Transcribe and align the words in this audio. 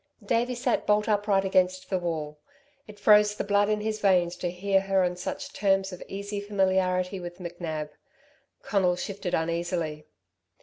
Davey 0.25 0.55
sat 0.55 0.87
bolt 0.87 1.07
upright 1.07 1.45
against 1.45 1.87
the 1.91 1.99
wall. 1.99 2.39
It 2.87 2.97
froze 2.99 3.35
the 3.35 3.43
blood 3.43 3.69
in 3.69 3.81
his 3.81 3.99
veins 4.01 4.35
to 4.37 4.49
hear 4.49 4.81
her 4.81 5.03
on 5.03 5.15
such 5.15 5.53
terms 5.53 5.93
of 5.93 6.01
easy 6.07 6.41
familiarity 6.41 7.19
with 7.19 7.37
McNab. 7.37 7.91
Conal 8.63 8.95
shifted 8.95 9.35
uneasily. 9.35 10.07